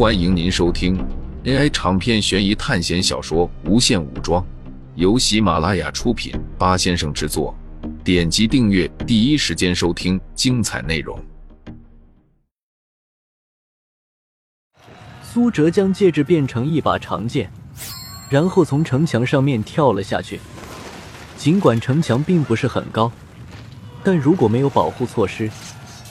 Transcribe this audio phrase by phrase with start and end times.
[0.00, 0.96] 欢迎您收听
[1.44, 4.42] AI 长篇悬疑探险小说《无限武装》，
[4.94, 7.54] 由喜马拉雅出品，八先生制作。
[8.02, 11.22] 点击订阅，第一时间收听精彩内容。
[15.22, 17.52] 苏哲将戒指变成一把长剑，
[18.30, 20.40] 然后从城墙上面跳了下去。
[21.36, 23.12] 尽管城墙并不是很高，
[24.02, 25.50] 但如果没有保护措施，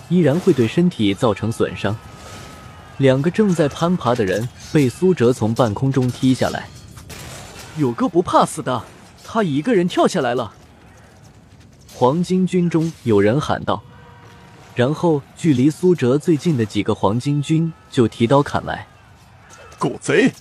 [0.10, 1.98] 依然会对身体造成损伤。
[3.00, 6.68] 两个正在攀爬的人被苏哲从半空中踢下来，
[7.78, 8.84] 有个不怕死的，
[9.24, 10.54] 他一个人跳下来了。
[11.96, 13.82] 黄巾军中有人喊道，
[14.76, 18.86] 然后距离苏哲最近的几个黄巾军就提刀砍来。
[19.78, 20.34] 狗贼，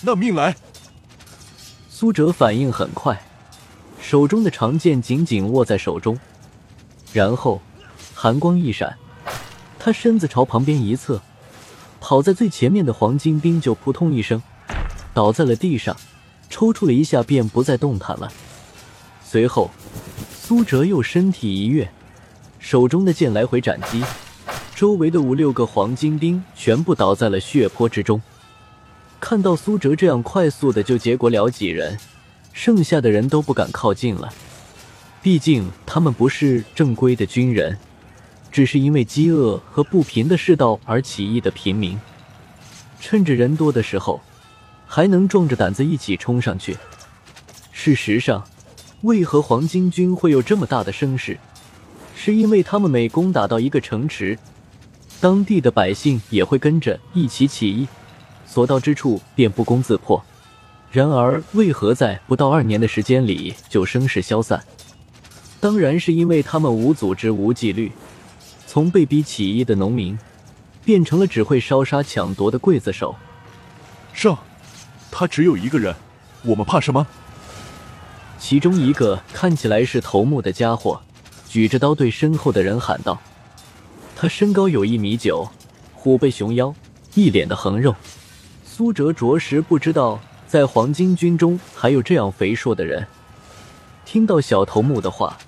[0.00, 0.56] 拿命来！
[1.90, 3.20] 苏哲反应很快，
[4.00, 6.18] 手中的长剑紧紧握在手中，
[7.12, 7.60] 然后
[8.14, 8.96] 寒光一闪，
[9.78, 11.20] 他身子朝旁边一侧。
[12.08, 14.40] 跑在最前面的黄金兵就扑通一声
[15.12, 15.96] 倒在了地上，
[16.48, 18.32] 抽搐了一下便不再动弹了。
[19.24, 19.72] 随后，
[20.32, 21.90] 苏哲又身体一跃，
[22.60, 24.04] 手中的剑来回斩击，
[24.72, 28.22] 周围的五六个黄金兵全部倒在了血泊之中。
[29.18, 31.98] 看到苏哲这样快速的就结果了几人，
[32.52, 34.32] 剩下的人都不敢靠近了，
[35.20, 37.76] 毕竟他们不是正规的军人。
[38.56, 42.00] 只是因为饥饿和不平的世道而起义的平民，
[42.98, 44.18] 趁着人多的时候，
[44.86, 46.74] 还能壮着胆子一起冲上去。
[47.70, 48.42] 事实上，
[49.02, 51.38] 为何黄巾军会有这么大的声势？
[52.14, 54.38] 是因为他们每攻打到一个城池，
[55.20, 57.86] 当地的百姓也会跟着一起起义，
[58.46, 60.24] 所到之处便不攻自破。
[60.90, 64.64] 然而，为何在不到二年的时间里就声势消散？
[65.60, 67.92] 当然是因为他们无组织、无纪律。
[68.76, 70.18] 从被逼起义的农民，
[70.84, 73.16] 变成了只会烧杀抢夺的刽子手。
[74.12, 74.38] 上，
[75.10, 75.96] 他只有一个人，
[76.42, 77.06] 我们怕什么？
[78.38, 81.00] 其中一个看起来是头目的家伙，
[81.48, 83.18] 举着刀对身后的人喊道
[84.14, 85.48] ：“他身高有一米九，
[85.94, 86.74] 虎背熊腰，
[87.14, 87.96] 一脸的横肉。”
[88.62, 93.06] 苏哲着实不知道，在黄巾军中还有这样肥硕的人。
[94.04, 95.38] 听到小头目的话。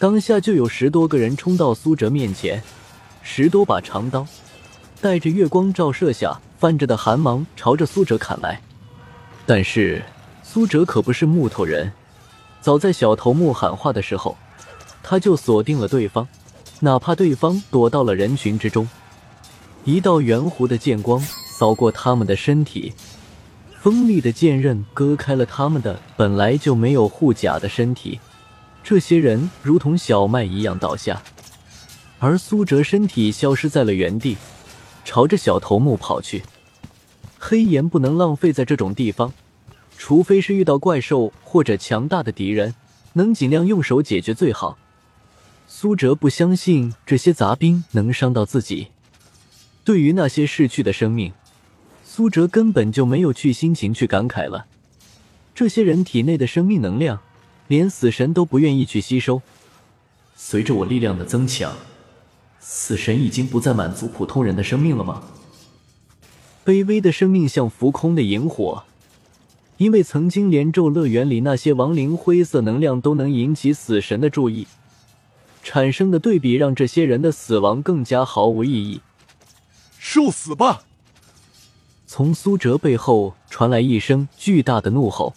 [0.00, 2.62] 当下就有十多个人冲到苏哲面前，
[3.20, 4.26] 十多把长刀，
[4.98, 8.62] 带着月光照射下泛着的寒芒，朝着苏哲砍来。
[9.44, 10.02] 但是
[10.42, 11.92] 苏哲可不是木头人，
[12.62, 14.38] 早在小头目喊话的时候，
[15.02, 16.26] 他就锁定了对方，
[16.80, 18.88] 哪怕对方躲到了人群之中，
[19.84, 22.94] 一道圆弧的剑光扫过他们的身体，
[23.78, 28.18] 锋利的剑刃割开了他们的本来就没有护甲的身体。
[28.82, 31.22] 这些人如同小麦一样倒下，
[32.18, 34.36] 而苏哲身体消失在了原地，
[35.04, 36.42] 朝着小头目跑去。
[37.38, 39.32] 黑岩不能浪费在这种地方，
[39.96, 42.74] 除非是遇到怪兽或者强大的敌人，
[43.12, 44.76] 能尽量用手解决最好。
[45.66, 48.88] 苏哲不相信这些杂兵能伤到自己。
[49.84, 51.32] 对于那些逝去的生命，
[52.04, 54.66] 苏哲根本就没有去心情去感慨了。
[55.54, 57.20] 这些人体内的生命能量。
[57.70, 59.40] 连死神都不愿意去吸收。
[60.34, 61.72] 随着我力量的增强，
[62.58, 65.22] 死神已经不再满足普通人的生命了吗？
[66.64, 68.82] 卑微的生命像浮空的萤火，
[69.76, 74.66] 因为曾经连咒乐园里那些亡灵灰色能量都能引起死神的注意，
[75.62, 79.00] 产生的对比让这些人的死亡更加毫无意义。
[79.96, 80.82] 受死吧！
[82.08, 85.34] 从苏哲背后传来一声巨大的怒吼。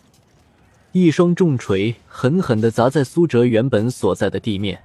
[0.95, 4.83] 一双重锤狠狠地砸在苏哲原本所在的地面，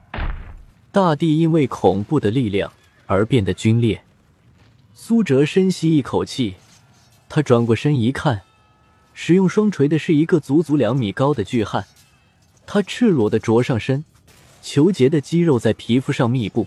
[0.90, 2.72] 大地因为恐怖的力量
[3.04, 4.00] 而变得龟裂。
[4.94, 6.54] 苏哲深吸一口气，
[7.28, 8.40] 他转过身一看，
[9.12, 11.84] 使用双锤的是一个足足两米高的巨汉。
[12.64, 14.02] 他赤裸的着上身，
[14.62, 16.66] 虬结的肌肉在皮肤上密布。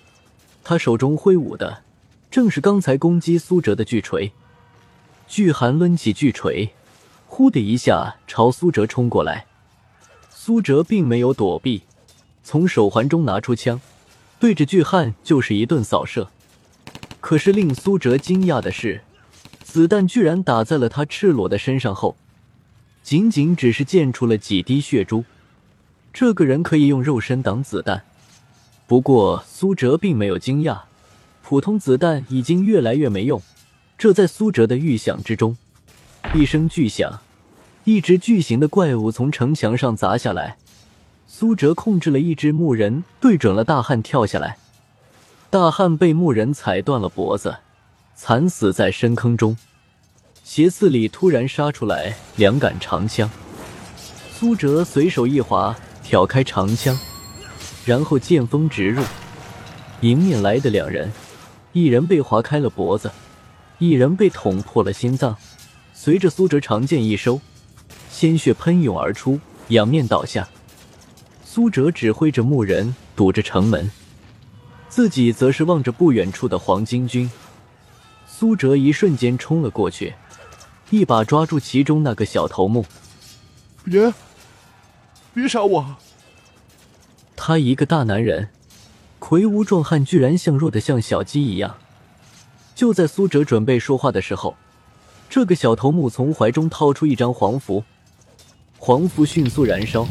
[0.63, 1.81] 他手中挥舞的
[2.29, 4.31] 正是刚才攻击苏哲的巨锤。
[5.27, 6.69] 巨寒抡起巨锤。
[7.41, 9.47] 呼的一下朝苏哲冲过来，
[10.29, 11.81] 苏哲并没有躲避，
[12.43, 13.81] 从手环中拿出枪，
[14.39, 16.29] 对着巨汉就是一顿扫射。
[17.19, 19.01] 可是令苏哲惊讶的是，
[19.63, 22.15] 子弹居然打在了他赤裸的身上后，
[23.01, 25.25] 仅仅只是溅出了几滴血珠。
[26.13, 28.03] 这个人可以用肉身挡子弹，
[28.85, 30.81] 不过苏哲并没有惊讶，
[31.41, 33.41] 普通子弹已经越来越没用，
[33.97, 35.57] 这在苏哲的预想之中。
[36.35, 37.19] 一声巨响，
[37.83, 40.57] 一只巨型的怪物从城墙上砸下来。
[41.27, 44.57] 苏哲控制了一只木人，对准了大汉跳下来。
[45.49, 47.57] 大汉被木人踩断了脖子，
[48.15, 49.57] 惨死在深坑中。
[50.43, 53.29] 斜刺里突然杀出来两杆长枪，
[54.31, 56.97] 苏哲随手一划，挑开长枪，
[57.85, 59.03] 然后剑锋直入。
[60.01, 61.11] 迎面来的两人，
[61.73, 63.11] 一人被划开了脖子，
[63.77, 65.35] 一人被捅破了心脏。
[65.93, 67.39] 随着苏哲长剑一收，
[68.21, 69.39] 鲜血喷涌而出，
[69.69, 70.47] 仰面倒下。
[71.43, 73.89] 苏哲指挥着牧人堵着城门，
[74.89, 77.31] 自己则是望着不远处的黄巾军。
[78.27, 80.13] 苏哲一瞬间冲了过去，
[80.91, 82.85] 一把抓住其中那个小头目。
[83.83, 84.13] 别，
[85.33, 85.95] 别杀我！
[87.35, 88.49] 他一个大男人，
[89.17, 91.75] 魁梧壮汉，居然像弱的像小鸡一样。
[92.75, 94.55] 就在苏哲准备说话的时候。
[95.27, 97.85] 这个小头目从怀中掏出一张黄符，
[98.83, 100.07] 黄符迅速燃烧，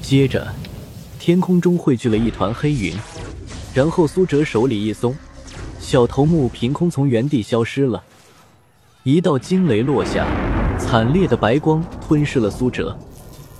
[0.00, 0.46] 接着
[1.18, 2.96] 天空中汇聚了一团黑云，
[3.74, 5.12] 然后苏哲手里一松，
[5.80, 8.04] 小头目凭空从原地消失了。
[9.02, 10.24] 一道惊雷落下，
[10.78, 12.96] 惨烈的白光吞噬了苏哲，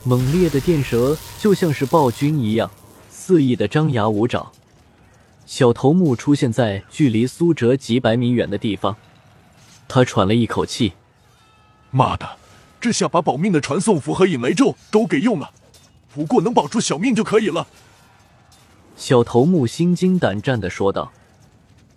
[0.04, 2.70] 猛烈的电蛇就像是暴君一样
[3.10, 4.52] 肆意的张牙舞爪。
[5.44, 8.94] 小头目出现在距离苏哲几百米远的地方。
[9.88, 10.92] 他喘了一口气，
[11.90, 12.36] 妈的，
[12.84, 15.50] 这下把保命的传送符和引雷咒都给用了，
[16.14, 17.66] 不过能保住小命就可以了。
[18.94, 21.10] 小头目心惊胆战的说道。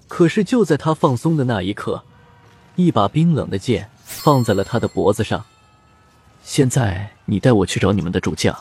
[0.08, 2.06] 可是就在他放松的那一刻，
[2.78, 5.44] 一把冰冷的剑放在了他的脖子上。
[6.42, 8.58] 现在你带我去找你们的主将，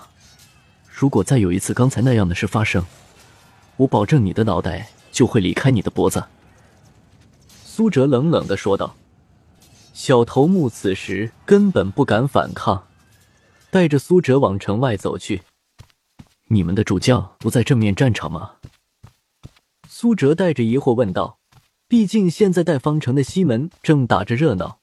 [0.93, 2.84] 如果再有一次刚才那样的事发生，
[3.76, 6.25] 我保证你的脑袋就会离开你的脖子。
[7.64, 8.96] 苏哲冷冷的说道。
[9.96, 12.87] 小头目此时根本不敢反抗，
[13.70, 15.40] 带着苏哲往城外走去。
[16.48, 18.56] 你们的主将不在正面战场吗？
[19.88, 21.38] 苏哲带着疑惑问道。
[21.88, 24.81] 毕竟现在代方城的西门正打着热闹，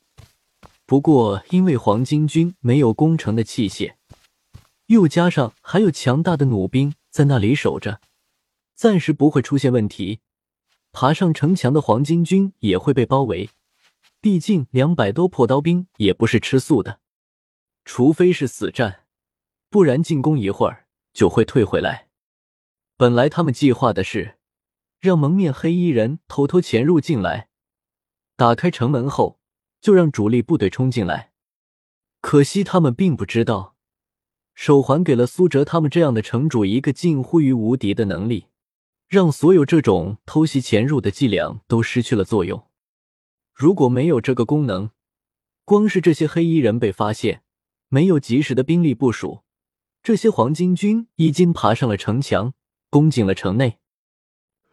[0.87, 3.93] 不过因为黄巾军没有攻城的器械，
[4.87, 8.01] 又加上还有强大的弩兵在那里守着，
[8.75, 10.21] 暂时不会出现问题。
[10.91, 13.51] 爬上城墙的黄巾军也会被包围。
[14.23, 17.01] 毕竟两百多破刀兵也不是吃素的，
[17.83, 19.03] 除非是死战，
[19.69, 22.07] 不然进攻一会儿就会退回来。
[22.95, 24.37] 本来他们计划的是
[25.01, 27.49] 让蒙面黑衣人偷偷潜入进来，
[28.37, 29.41] 打开城门后
[29.81, 31.33] 就让主力部队冲进来。
[32.21, 33.75] 可惜他们并不知道，
[34.55, 38.47] 手环给了苏哲他们这样的城主一个近乎于无敌的能力，
[39.09, 42.65] 让所有这种偷袭潜入的伎俩都失去了作用。
[43.53, 44.89] 如果没有这个功能，
[45.63, 47.43] 光是这些黑衣人被发现，
[47.87, 49.43] 没有及时的兵力部署，
[50.01, 52.53] 这些黄巾军已经爬上了城墙，
[52.89, 53.79] 攻进了城内。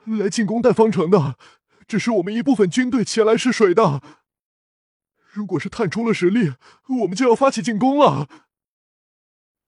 [0.06, 1.37] 来进攻代方城的，
[1.87, 4.03] 只是我们一部分军队前来试水的。
[5.31, 6.55] 如果是探出了实力，
[7.03, 8.29] 我们就要发起进攻了。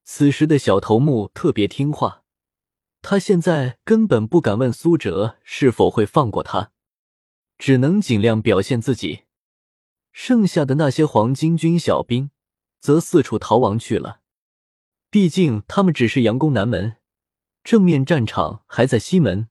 [0.03, 2.25] 此时的小头目特别听话，
[3.03, 6.72] 他现在根本不敢问苏哲是否会放过他。
[7.59, 9.23] 只能尽量表现自己，
[10.13, 12.31] 剩下的那些黄巾军小兵
[12.81, 14.21] 则四处逃亡去了。
[15.11, 16.97] 毕竟他们只是佯攻南门，
[17.63, 19.49] 正面战场还在西门。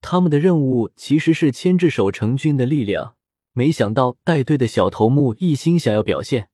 [0.00, 3.16] 他们的任务其实是牵制守城军的力量。
[3.52, 6.50] 没想到带队的小头目一心想要表现，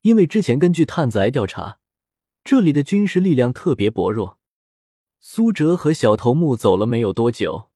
[0.00, 1.78] 因为之前根据探子来调查，
[2.42, 4.38] 这里的军事力量特别薄弱。
[5.20, 7.71] 苏哲和小头目走了没有多久。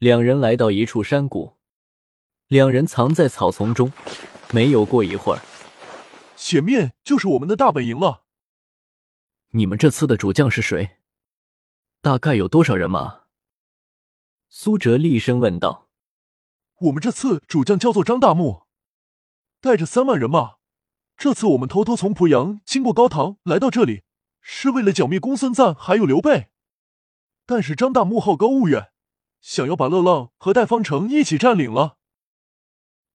[0.00, 1.58] 两人来到一处山谷，
[2.48, 3.92] 两人藏在草丛中。
[4.50, 5.42] 没有过一会儿，
[6.36, 8.22] 前面就是我们的大本营了。
[9.50, 10.96] 你们这次的主将是谁？
[12.00, 13.24] 大概有多少人马？
[14.48, 15.90] 苏哲厉声问道。
[16.78, 18.62] 我们这次主将叫做张大木，
[19.60, 20.54] 带着三万人马。
[21.18, 24.04] 这次我们偷偷从濮阳经过高唐来到这里，
[24.40, 26.48] 是为了剿灭公孙瓒还有刘备。
[27.44, 28.92] 但是张大木好高骛远。
[29.40, 31.96] 想要把乐浪和戴方城一起占领了。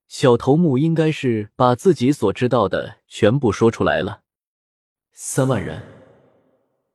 [0.08, 4.22] 小头目应该是把自己所知道的全部说出来了。
[5.12, 5.82] 三万人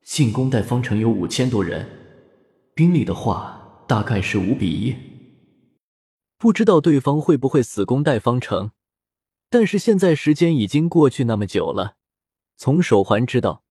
[0.04, 1.88] 进攻戴方城有五千多人，
[2.74, 4.96] 兵力的话大概是五比一。
[6.38, 8.72] 不知道对方会不会死攻戴方城，
[9.50, 11.98] 但是现在时间已经过去那么久了，
[12.56, 13.64] 从手环知道，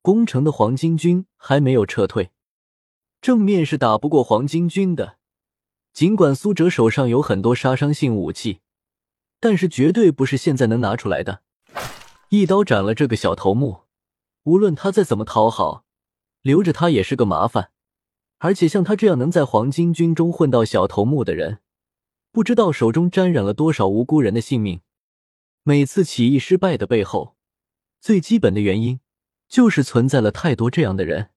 [0.00, 2.30] 攻城的黄巾军还没有撤退。
[3.20, 5.18] 正面是打不过黄巾军的，
[5.92, 8.60] 尽管苏哲手上有很多杀伤性武器，
[9.40, 11.42] 但是绝对不是现在能拿出来的。
[12.28, 13.82] 一刀斩了这个小头目，
[14.44, 15.84] 无论他再怎么讨好，
[16.42, 17.70] 留着他也是个麻烦。
[18.38, 21.58] 而且像他这样能在黄巾军中混到小头目的人，
[22.30, 24.80] 不知道手中沾染了多少无辜人的性命。
[25.64, 27.34] 每次起义失败的背后，
[28.00, 29.00] 最基本的原因
[29.48, 31.30] 就是存在了太多这样的人。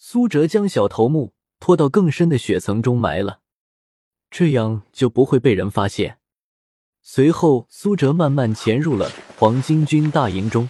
[0.00, 3.40] 苏哲将小头目拖到更深的雪层中埋了，
[4.30, 6.18] 这样就不会被人发现。
[7.02, 10.68] 随后，苏哲慢慢潜入了黄巾军大营中。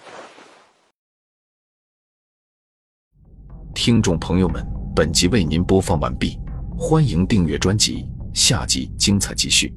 [3.75, 4.67] 听众朋友们，
[4.97, 6.39] 本集为您播放完毕，
[6.79, 9.75] 欢迎订阅专辑，下集精彩继续。